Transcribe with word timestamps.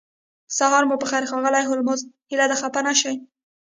سهار 0.57 0.83
مو 0.89 0.95
پخیر 1.03 1.23
ښاغلی 1.29 1.63
هولمز 1.67 1.99
هیله 2.29 2.45
ده 2.49 2.55
خفه 2.61 2.81
نشئ 2.87 3.15